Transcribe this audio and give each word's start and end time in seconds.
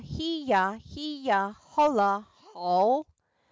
Heeya! 0.03 0.81
Heeya! 0.83 1.55
Hullah! 1.75 2.25
Haul! 2.55 3.05